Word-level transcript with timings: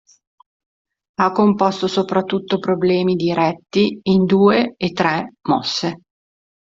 Ha 1.19 1.31
composto 1.31 1.85
soprattutto 1.85 2.57
problemi 2.57 3.13
diretti 3.15 3.99
in 4.01 4.25
due 4.25 4.73
e 4.75 4.93
tre 4.93 5.33
mosse. 5.47 5.97